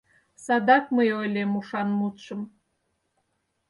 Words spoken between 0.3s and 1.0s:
Садак